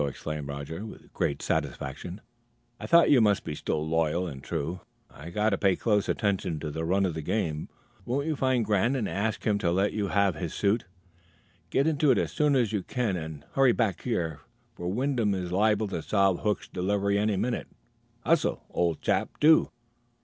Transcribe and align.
exclaimed 0.07 0.47
Roger, 0.47 0.83
with 0.83 1.13
great 1.13 1.43
satisfaction; 1.43 2.21
"I 2.79 2.87
thought 2.87 3.11
you 3.11 3.21
must 3.21 3.43
be 3.43 3.53
still 3.53 3.87
loyal 3.87 4.25
and 4.25 4.43
true. 4.43 4.79
I've 5.11 5.35
got 5.35 5.51
to 5.51 5.59
pay 5.59 5.75
close 5.75 6.09
attention 6.09 6.59
to 6.61 6.71
the 6.71 6.83
run 6.83 7.05
of 7.05 7.13
the 7.13 7.21
game. 7.21 7.69
Won't 8.03 8.25
you 8.25 8.35
find 8.35 8.65
Grant 8.65 8.95
and 8.95 9.07
ask 9.07 9.43
him 9.43 9.59
to 9.59 9.69
let 9.71 9.93
you 9.93 10.07
have 10.07 10.33
his 10.33 10.55
suit? 10.55 10.85
Get 11.69 11.85
into 11.85 12.09
it 12.09 12.17
as 12.17 12.31
soon 12.31 12.55
as 12.55 12.73
you 12.73 12.81
can, 12.81 13.15
and 13.15 13.45
hurry 13.51 13.73
back 13.73 14.01
here; 14.01 14.39
for 14.73 14.87
Wyndham 14.87 15.35
is 15.35 15.51
liable 15.51 15.89
to 15.89 16.01
solve 16.01 16.39
Hook's 16.39 16.67
delivery 16.67 17.19
any 17.19 17.37
minute. 17.37 17.67
Hustle, 18.25 18.63
old 18.71 19.03
chap 19.03 19.39
do." 19.39 19.69